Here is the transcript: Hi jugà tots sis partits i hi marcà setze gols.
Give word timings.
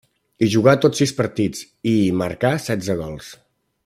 Hi 0.43 0.47
jugà 0.53 0.73
tots 0.85 1.01
sis 1.03 1.13
partits 1.19 1.61
i 1.93 1.95
hi 2.01 2.09
marcà 2.25 2.53
setze 2.65 2.97
gols. 3.03 3.31